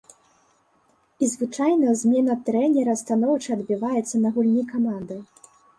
[1.25, 5.15] І звычайна змена трэнера станоўча адбіваецца на гульні каманды.